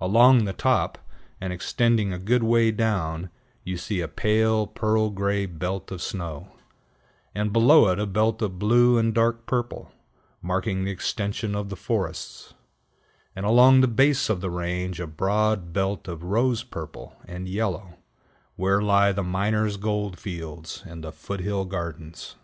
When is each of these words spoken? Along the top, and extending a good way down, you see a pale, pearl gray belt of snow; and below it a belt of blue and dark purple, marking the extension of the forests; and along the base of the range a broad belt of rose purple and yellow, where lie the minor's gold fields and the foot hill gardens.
Along 0.00 0.44
the 0.44 0.52
top, 0.52 0.96
and 1.40 1.52
extending 1.52 2.12
a 2.12 2.20
good 2.20 2.44
way 2.44 2.70
down, 2.70 3.30
you 3.64 3.76
see 3.76 4.00
a 4.00 4.06
pale, 4.06 4.64
pearl 4.68 5.10
gray 5.10 5.44
belt 5.44 5.90
of 5.90 6.00
snow; 6.00 6.52
and 7.34 7.52
below 7.52 7.88
it 7.88 7.98
a 7.98 8.06
belt 8.06 8.40
of 8.42 8.60
blue 8.60 8.96
and 8.96 9.12
dark 9.12 9.44
purple, 9.44 9.90
marking 10.40 10.84
the 10.84 10.92
extension 10.92 11.56
of 11.56 11.68
the 11.68 11.74
forests; 11.74 12.54
and 13.34 13.44
along 13.44 13.80
the 13.80 13.88
base 13.88 14.30
of 14.30 14.40
the 14.40 14.50
range 14.50 15.00
a 15.00 15.06
broad 15.08 15.72
belt 15.72 16.06
of 16.06 16.22
rose 16.22 16.62
purple 16.62 17.16
and 17.24 17.48
yellow, 17.48 17.94
where 18.54 18.80
lie 18.80 19.10
the 19.10 19.24
minor's 19.24 19.76
gold 19.76 20.16
fields 20.16 20.84
and 20.86 21.02
the 21.02 21.10
foot 21.10 21.40
hill 21.40 21.64
gardens. 21.64 22.36